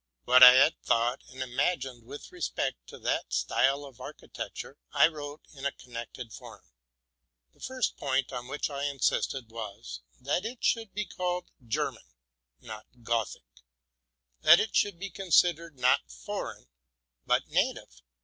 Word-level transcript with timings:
What 0.23 0.41
I 0.41 0.53
had 0.53 0.81
thought 0.81 1.21
and 1.29 1.43
imagined 1.43 2.07
with 2.07 2.31
respect 2.31 2.87
to 2.87 2.97
that 2.97 3.31
style 3.31 3.85
of 3.85 4.01
architecture, 4.01 4.79
I 4.91 5.07
wrote 5.07 5.43
in 5.53 5.63
a 5.63 5.71
connected 5.71 6.33
form. 6.33 6.63
The 7.53 7.59
first 7.59 7.97
point 7.97 8.33
on 8.33 8.47
which 8.47 8.67
I 8.71 8.85
insisted 8.85 9.51
was, 9.51 10.01
that 10.19 10.43
it 10.43 10.63
should 10.63 10.95
be 10.95 11.05
called 11.05 11.51
Ger 11.67 11.91
man, 11.91 12.15
and 12.57 12.67
not 12.69 12.87
Gothic; 13.03 13.45
that 14.41 14.59
it 14.59 14.75
should 14.75 14.97
be 14.97 15.11
considered 15.11 15.77
not 15.77 16.09
for 16.11 16.55
eign, 16.55 16.65
but 17.27 17.45
native. 17.49 18.01